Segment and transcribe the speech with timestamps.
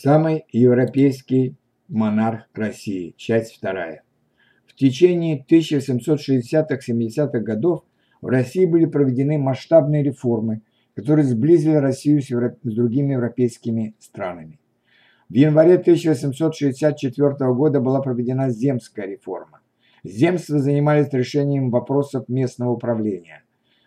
[0.00, 1.54] Самый европейский
[1.86, 3.14] монарх России.
[3.18, 4.02] Часть вторая.
[4.66, 7.84] В течение 1760-70-х годов
[8.22, 10.62] в России были проведены масштабные реформы,
[10.96, 12.56] которые сблизили Россию с, евро...
[12.64, 14.58] с другими европейскими странами.
[15.28, 19.60] В январе 1864 года была проведена земская реформа.
[20.02, 23.44] Земства занимались решением вопросов местного управления.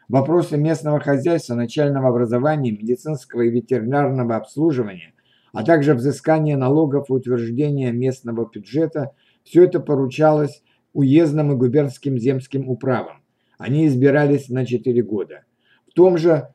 [0.08, 5.15] Вопросы местного хозяйства, начального образования, медицинского и ветеринарного обслуживания
[5.56, 9.14] а также взыскание налогов и утверждение местного бюджета,
[9.46, 10.62] все это поручалось
[10.92, 13.24] уездным и губернским земским управам.
[13.58, 15.46] Они избирались на 4 года.
[15.90, 16.50] В том же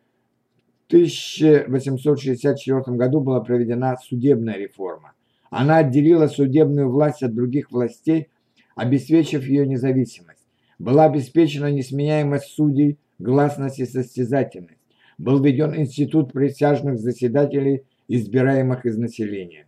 [0.89, 5.15] 1864 году была проведена судебная реформа.
[5.49, 8.29] Она отделила судебную власть от других властей,
[8.77, 10.47] обеспечив ее независимость.
[10.79, 14.77] Была обеспечена несменяемость судей, гласность и состязательность.
[15.17, 17.85] Был введен институт присяжных заседателей
[18.17, 19.67] избираемых из населения.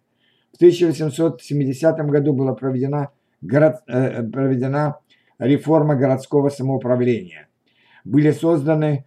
[0.52, 4.98] В 1870 году была проведена, город, э, проведена
[5.38, 7.48] реформа городского самоуправления.
[8.04, 9.04] Были созданы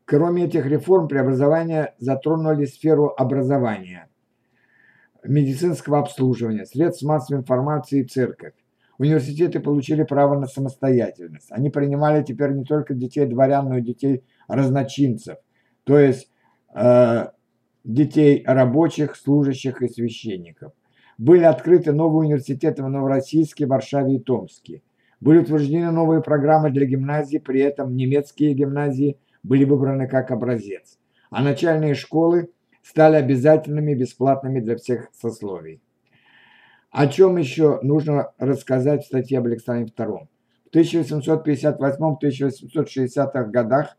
[0.04, 4.08] Кроме этих реформ, преобразования затронули сферу образования,
[5.24, 8.54] медицинского обслуживания, средств массовой информации и церковь.
[8.98, 11.50] Университеты получили право на самостоятельность.
[11.50, 15.38] Они принимали теперь не только детей дворян, но и детей разночинцев,
[15.84, 16.30] то есть
[16.74, 17.28] э,
[17.84, 20.72] детей рабочих, служащих и священников.
[21.16, 24.82] Были открыты новые университеты в Новороссийске, Варшаве и Томске.
[25.20, 30.98] Были утверждены новые программы для гимназий, при этом немецкие гимназии были выбраны как образец,
[31.30, 32.48] а начальные школы
[32.82, 35.82] стали обязательными и бесплатными для всех сословий.
[36.90, 40.26] О чем еще нужно рассказать в статье об Александре II?
[40.72, 43.98] В 1858-1860 годах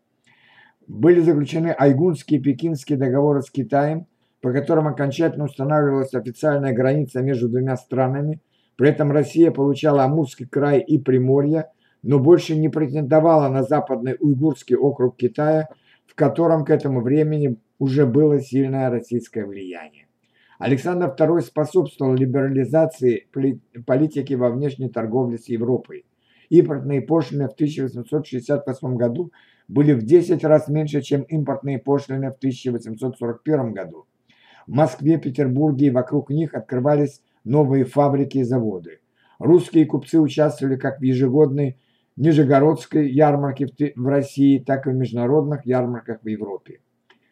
[0.87, 4.07] были заключены Айгунские и Пекинские договоры с Китаем,
[4.41, 8.41] по которым окончательно устанавливалась официальная граница между двумя странами–
[8.81, 11.67] при этом Россия получала Амурский край и Приморье,
[12.01, 15.67] но больше не претендовала на западный уйгурский округ Китая,
[16.07, 20.07] в котором к этому времени уже было сильное российское влияние.
[20.57, 23.27] Александр II способствовал либерализации
[23.85, 26.07] политики во внешней торговле с Европой.
[26.49, 29.31] Импортные пошлины в 1868 году
[29.67, 34.07] были в 10 раз меньше, чем импортные пошлины в 1841 году.
[34.65, 38.99] В Москве, Петербурге и вокруг них открывались новые фабрики и заводы.
[39.39, 41.77] Русские купцы участвовали как в ежегодной
[42.15, 46.81] Нижегородской ярмарке в России, так и в международных ярмарках в Европе.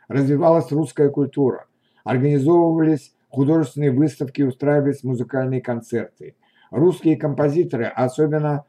[0.07, 1.67] Развивалась русская культура,
[2.03, 6.35] организовывались художественные выставки, устраивались музыкальные концерты.
[6.71, 8.65] Русские композиторы, особенно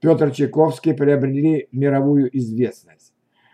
[0.00, 3.12] Петр Чайковский, приобрели мировую известность.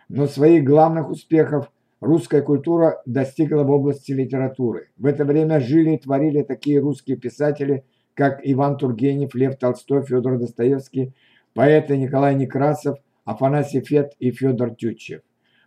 [0.09, 1.71] Но своих главных успехов
[2.01, 4.91] русская культура достигла в области литературы.
[4.97, 7.85] В это время жили и творили такие русские писатели,
[8.15, 11.15] как Иван Тургенев, Лев Толстой, Федор Достоевский,
[11.55, 15.21] поэты Николай Некрасов, Афанасий Фет и Федор Тютчев.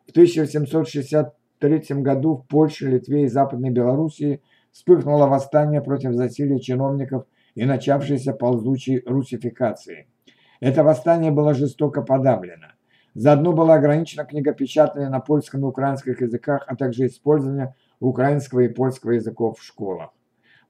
[0.08, 7.64] В 1863 году в Польше, Литве и Западной Белоруссии вспыхнуло восстание против засилия чиновников и
[7.66, 10.08] начавшейся ползучей русификации.
[10.60, 12.73] Это восстание было жестоко подавлено.
[13.16, 19.12] Заодно было ограничено книгопечатание на польском и украинских языках, а также использование украинского и польского
[19.12, 20.10] языков в школах.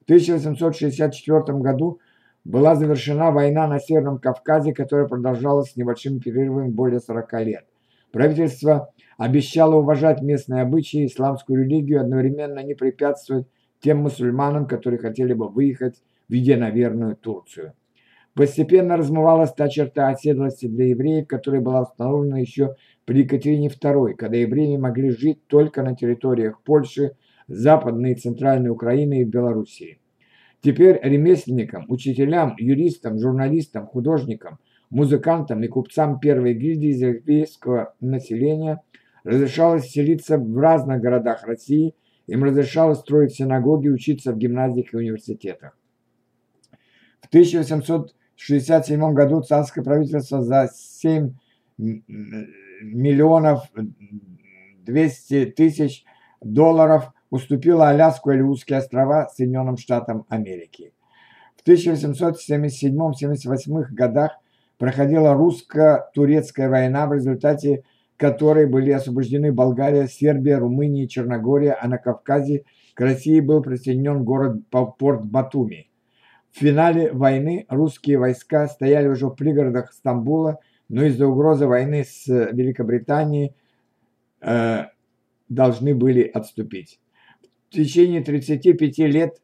[0.02, 2.00] В 1864 году
[2.44, 7.66] была завершена война на Северном Кавказе, которая продолжалась с небольшим перерывом более 40 лет.
[8.12, 13.48] Правительство обещало уважать местные обычаи, исламскую религию, одновременно не препятствовать
[13.80, 17.74] тем мусульманам, которые хотели бы выехать в единоверную Турцию.
[18.36, 22.76] Постепенно размывалась та черта оседлости для евреев, которая была установлена еще
[23.06, 27.12] при Екатерине II, когда евреи могли жить только на территориях Польши,
[27.48, 30.00] Западной и Центральной Украины и Белоруссии.
[30.62, 34.58] Теперь ремесленникам, учителям, юристам, журналистам, художникам,
[34.90, 38.82] музыкантам и купцам первой гильдии еврейского населения
[39.24, 41.94] разрешалось селиться в разных городах России,
[42.28, 45.78] им разрешалось строить синагоги, учиться в гимназиях и университетах.
[47.22, 47.28] В
[48.36, 51.34] 1867 году царское правительство за 7
[51.78, 53.70] миллионов
[54.86, 56.06] 200 тысяч
[56.42, 60.94] долларов уступила Аляску и Алиутские острова Соединенным Штатам Америки.
[61.56, 64.40] В 1877-78 годах
[64.78, 67.84] проходила русско-турецкая война, в результате
[68.18, 74.62] которой были освобождены Болгария, Сербия, Румыния Черногория, а на Кавказе к России был присоединен город
[74.70, 75.90] порт Батуми.
[76.54, 82.28] В финале войны русские войска стояли уже в пригородах Стамбула, но из-за угрозы войны с
[82.28, 83.56] Великобританией
[84.40, 84.84] э,
[85.50, 87.00] должны были отступить.
[87.70, 89.42] В течение 35 лет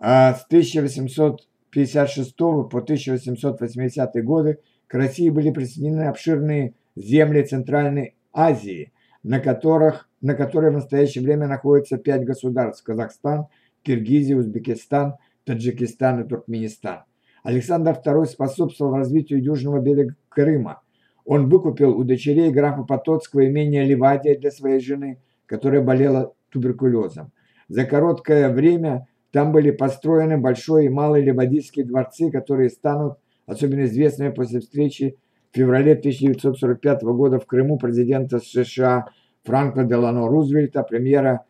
[0.00, 8.92] э, с 1856 по 1880 годы к России были присоединены обширные земли Центральной Азии,
[9.24, 13.48] на, которых, на которые в настоящее время находятся пять государств– Казахстан,
[13.82, 17.04] Киргизия, Узбекистан, Таджикистан и Туркменистан.
[17.42, 20.80] Александр II способствовал развитию южного берега Крыма.
[21.24, 27.32] Он выкупил у дочерей графа Потоцкого имение Ливадия для своей жены, которая болела туберкулезом.
[27.68, 34.30] За короткое время там были построены большой и малый ливадийские дворцы, которые станут особенно известными
[34.30, 35.16] после встречи
[35.52, 39.06] в феврале 1945 года в Крыму президента США
[39.44, 41.44] Франкла Делано Рузвельта, премьера,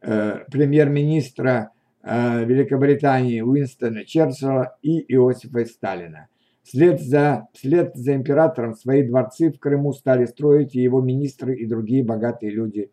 [0.00, 1.70] э, премьер-министра
[2.06, 6.28] Великобритании Уинстона Черчилля и Иосифа Сталина.
[6.62, 11.66] Вслед за, вслед за императором свои дворцы в Крыму стали строить и его министры и
[11.66, 12.90] другие богатые люди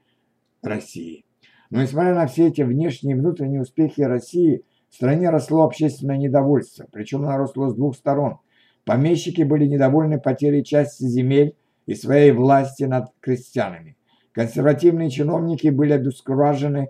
[0.62, 1.26] России.
[1.70, 6.86] Но несмотря на все эти внешние и внутренние успехи России, в стране росло общественное недовольство,
[6.92, 8.38] причем оно росло с двух сторон–
[8.86, 11.56] Помещики были недовольны потерей части земель
[11.86, 13.98] и своей власти над крестьянами.
[14.34, 16.90] Консервативные чиновники были обескуражены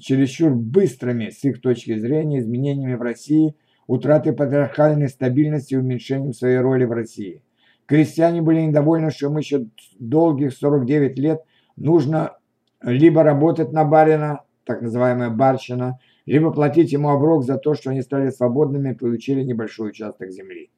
[0.00, 3.54] чересчур быстрыми, с их точки зрения, изменениями в России,
[3.86, 7.42] утратой патриархальной стабильности и уменьшением своей роли в России.
[7.86, 9.66] Крестьяне были недовольны, что им еще
[9.98, 11.42] долгих 49 лет
[11.76, 12.36] нужно
[12.82, 18.02] либо работать на барина, так называемая барщина, либо платить ему оброк за то, что они
[18.02, 20.70] стали свободными и получили небольшой участок земли.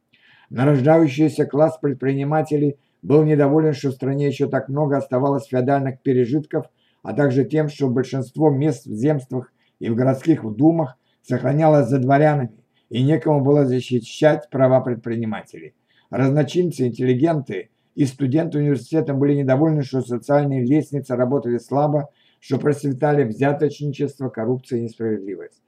[0.50, 6.66] Нарождающийся класс предпринимателей был недоволен, что в стране еще так много оставалось феодальных пережитков,
[7.04, 12.50] а также тем, что большинство мест в земствах и в городских думах сохранялось за дворянами,
[12.88, 15.74] и некому было защищать права предпринимателей.
[16.10, 22.08] Разночинцы, интеллигенты и студенты университета были недовольны, что социальные лестницы работали слабо,
[22.40, 25.62] что процветали взяточничество, коррупция и несправедливость.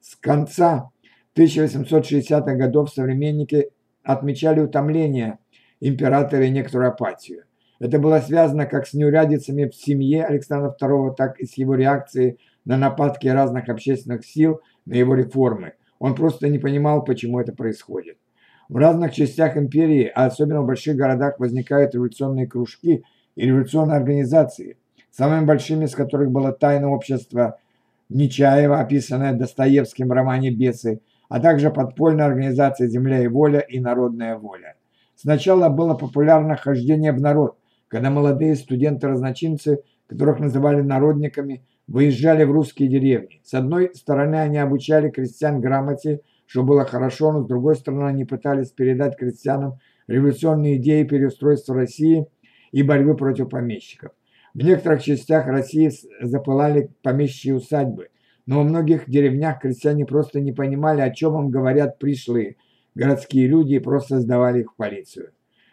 [0.00, 0.90] С конца
[1.36, 3.70] 1860-х годов современники
[4.02, 5.38] отмечали утомление
[5.80, 7.44] императора и некоторую апатию.
[7.80, 12.38] Это было связано как с неурядицами в семье Александра II, так и с его реакцией
[12.66, 15.72] на нападки разных общественных сил на его реформы.
[15.98, 18.18] Он просто не понимал, почему это происходит.
[18.68, 23.02] В разных частях империи, а особенно в больших городах, возникают революционные кружки
[23.34, 24.76] и революционные организации,
[25.10, 27.58] самыми большими из которых было тайное общество
[28.10, 34.36] Нечаева, описанное Достоевским в романе «Бесы», а также подпольная организация «Земля и воля» и «Народная
[34.36, 34.74] воля».
[35.14, 37.56] Сначала было популярно хождение в народ,
[37.90, 43.42] когда молодые студенты-разночинцы, которых называли народниками, выезжали в русские деревни.
[43.44, 48.24] С одной стороны, они обучали крестьян грамоте, что было хорошо, но с другой стороны, они
[48.24, 52.26] пытались передать крестьянам революционные идеи переустройства России
[52.72, 54.12] и борьбы против помещиков.
[54.54, 55.92] В некоторых частях России
[56.22, 58.08] запылали помещичьи усадьбы–
[58.50, 62.56] но во многих деревнях крестьяне просто не понимали, о чем им говорят пришлые
[62.96, 65.30] городские люди и просто сдавали их в полицию.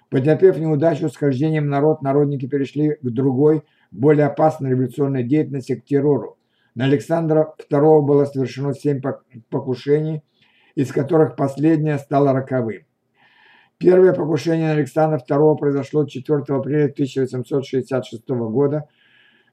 [0.09, 6.37] Потерпев неудачу с хождением народ, народники перешли к другой, более опасной революционной деятельности, к террору.
[6.75, 9.01] На Александра II было совершено семь
[9.49, 10.23] покушений,
[10.75, 12.83] из которых последнее стало роковым.
[13.79, 18.87] Первое покушение на Александра II произошло 4 апреля 1866 года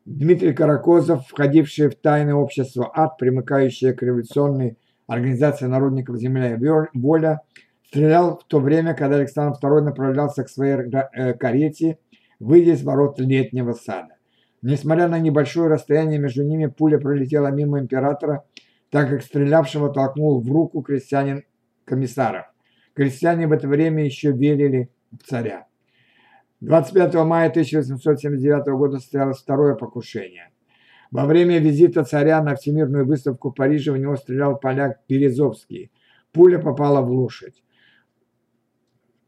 [0.05, 6.59] Дмитрий Каракозов, входивший в тайное общество АД, примыкающее к революционной организации народников «Земля и
[6.95, 7.41] воля»,
[7.87, 11.99] стрелял в то время, когда Александр II направлялся к своей э, карете,
[12.41, 14.17] выйдя из ворот летнего сада.
[14.63, 18.45] Несмотря на небольшое расстояние между ними, пуля пролетела мимо императора,
[18.91, 21.45] так как стрелявшего толкнул в руку крестьянин
[21.85, 22.47] комиссаров.
[22.95, 25.67] Крестьяне в это время еще верили в царя.
[26.61, 30.51] 25 мая 1879 года состоялось второе покушение.
[31.11, 35.91] Во время визита царя на Всемирную выставку в Париже в него стрелял поляк Березовский.
[36.33, 37.64] Пуля попала в лошадь.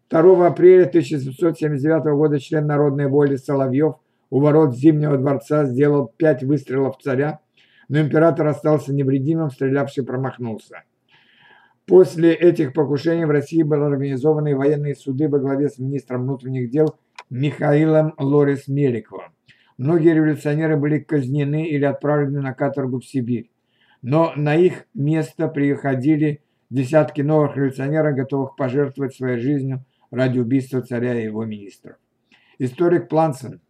[0.09, 3.97] 2 апреля 1779 года член Народной воли Соловьев
[4.31, 7.41] у ворот Зимнего дворца сделал пять выстрелов царя,
[7.89, 10.85] но император остался невредимым, стрелявший промахнулся.
[11.87, 16.97] После этих покушений в России были организованы военные суды во главе с министром внутренних дел
[17.29, 19.33] Михаилом Лорис Меликовым.
[19.77, 23.51] Многие революционеры были казнены или отправлены на каторгу в Сибирь.
[24.03, 31.21] Но на их место приходили десятки новых революционеров, готовых пожертвовать своей жизнью ради убийства царя
[31.21, 31.97] и его министров.
[32.59, 33.61] Историк Плансен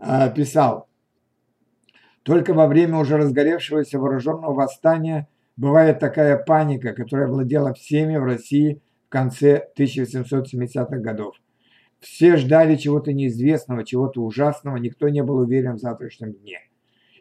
[0.00, 0.88] э, писал,
[2.24, 8.80] только во время уже разгоревшегося вооруженного восстания бывает такая паника, которая владела всеми в России
[9.06, 11.36] в конце 1770-х годов.
[12.00, 16.60] Все ждали чего-то неизвестного, чего-то ужасного, никто не был уверен в завтрашнем дне.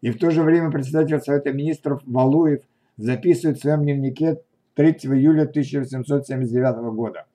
[0.02, 2.62] И в то же время председатель Совета Министров Валуев
[2.98, 4.42] записывает в своем дневнике
[4.76, 7.26] 3 июля 1879 года.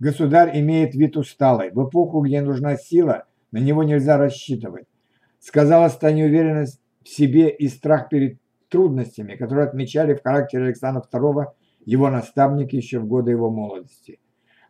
[0.00, 1.70] Государь имеет вид усталый.
[1.72, 4.86] В эпоху, где нужна сила, на него нельзя рассчитывать.
[5.40, 8.38] Сказалась та неуверенность в себе и страх перед
[8.68, 11.46] трудностями, которые отмечали в характере Александра II
[11.84, 14.20] его наставники еще в годы его молодости.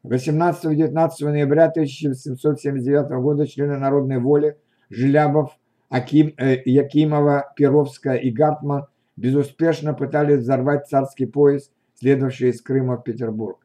[0.04, 4.56] 18-19 ноября 1779 года члены Народной воли
[4.88, 5.58] Желябов,
[5.88, 13.02] Аким, э, Якимова, Перовская и Гартман безуспешно пытались взорвать царский поезд, следовавший из Крыма в
[13.02, 13.58] Петербург.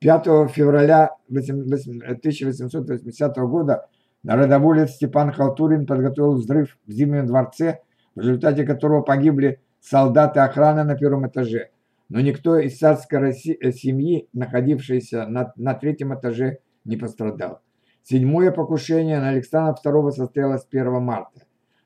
[0.00, 3.88] 5 февраля 1880 года
[4.22, 7.80] народоволец Степан Халтурин подготовил взрыв в Зимнем дворце,
[8.14, 11.70] в результате которого погибли солдаты охраны на первом этаже.
[12.08, 17.60] Но никто из царской э, семьи, находившейся на, на третьем этаже, не пострадал.
[18.02, 21.42] Седьмое покушение на Александра II состоялось 1 марта.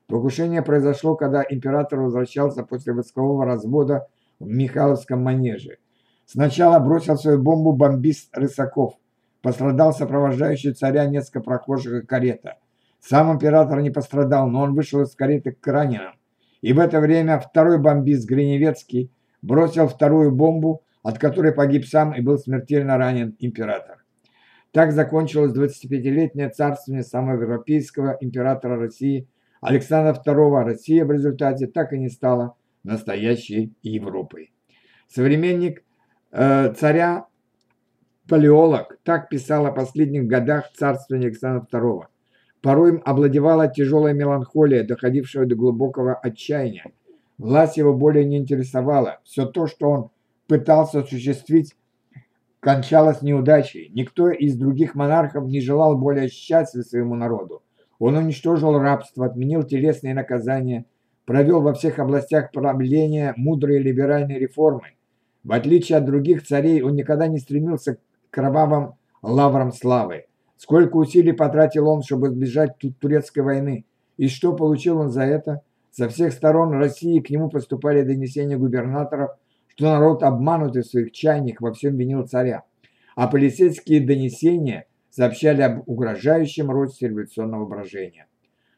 [0.07, 4.07] Покушение произошло, когда император возвращался после войскового развода
[4.39, 5.79] в Михайловском манеже.
[6.25, 8.95] Сначала бросил свою бомбу бомбист Рысаков.
[9.41, 12.57] Пострадал сопровождающий царя несколько прохожих и карета.
[12.99, 16.13] Сам император не пострадал, но он вышел из кареты к раненым.
[16.61, 19.11] И в это время второй бомбист Гриневецкий
[19.41, 24.05] бросил вторую бомбу, от которой погиб сам и был смертельно ранен император.
[24.71, 29.27] Так закончилось 25-летнее царствование самого европейского императора России
[29.61, 30.63] Александра II.
[30.63, 34.53] Россия в результате так и не стала настоящей Европой.
[35.07, 35.83] Современник
[36.33, 37.27] царя
[38.27, 42.03] Палеолог так писал о последних годах царствования Александра II.
[42.61, 46.85] Порой им овладевала тяжелая меланхолия, доходившая до глубокого отчаяния.
[47.37, 49.19] Власть его более не интересовала.
[49.25, 50.09] Все то, что он
[50.47, 51.75] пытался осуществить,
[52.61, 53.91] кончалось неудачей.
[53.93, 57.61] Никто из других монархов не желал более счастья своему народу.
[57.99, 60.85] Он уничтожил рабство, отменил телесные наказания,
[61.25, 64.93] провел во всех областях правления мудрые либеральные реформы.
[65.43, 70.25] В отличие от других царей, он никогда не стремился к кровавым лаврам славы.
[70.57, 73.85] Сколько усилий потратил он, чтобы избежать турецкой войны.
[74.17, 75.61] И что получил он за это?
[75.91, 79.31] Со всех сторон России к нему поступали донесения губернаторов,
[79.67, 82.63] что народ, обманутый в своих чаяниях, во всем винил царя.
[83.15, 88.27] А полицейские донесения сообщали об угрожающем росте революционного брожения.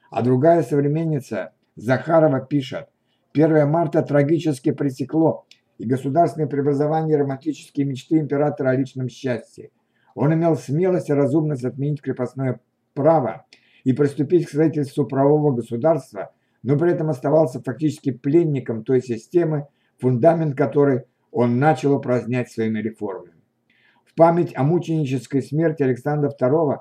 [0.10, 2.88] А другая современница Захарова пишет,
[3.34, 5.46] 1 марта трагически пресекло
[5.78, 9.72] и государственные преобразования романтические мечты императора о личном счастье.
[10.14, 12.62] Он имел смелость и разумность отменить крепостное
[12.94, 13.46] право
[13.84, 16.32] и приступить к строительству правового государства,
[16.64, 19.68] но при этом оставался фактически пленником той системы,
[20.00, 23.34] фундамент которой он начал упразднять своими реформами.
[24.06, 26.80] В память о мученической смерти Александра II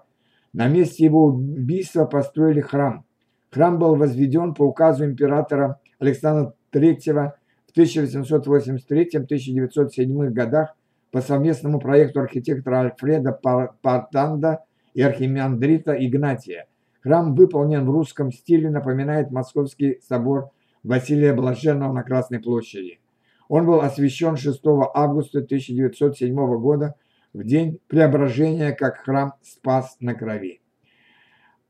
[0.53, 3.05] на месте его убийства построили храм.
[3.51, 7.33] Храм был возведен по указу императора Александра III
[7.75, 10.75] в 1883-1907 годах
[11.11, 13.39] по совместному проекту архитектора Альфреда
[13.83, 14.61] Партанда
[14.95, 16.67] и архимандрита Игнатия.
[17.03, 20.49] Храм выполнен в русском стиле, напоминает Московский собор
[20.83, 23.01] Василия Блаженного на Красной площади.
[23.49, 24.63] Он был освящен 6
[24.95, 26.95] августа 1907 года
[27.33, 30.61] в день преображения как храм Спас на Крови.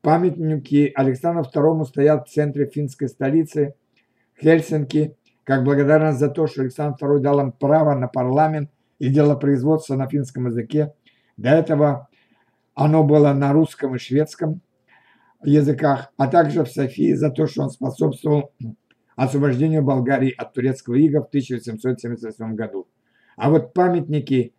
[0.01, 3.73] Памятники Александру II стоят в центре финской столицы
[4.39, 9.95] Хельсинки, как благодарность за то, что Александр II дал им право на парламент и делопроизводства
[9.95, 10.93] на финском языке.
[11.37, 12.09] До этого
[12.73, 14.61] оно было на русском и шведском
[15.43, 18.51] языках, а также в Софии за то, что он способствовал
[19.15, 22.87] освобождению Болгарии от турецкого ига в 1778 году.
[23.37, 24.53] А вот памятники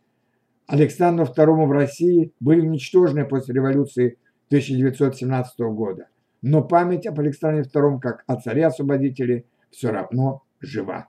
[0.66, 6.08] Александру II в России были уничтожены после революции 1917 года.
[6.42, 11.07] Но память об Александре II как о царе-освободителе все равно жива.